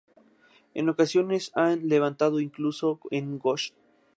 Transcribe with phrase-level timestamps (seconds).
[0.73, 3.75] En ocasiones han levantado incluso un Ghost.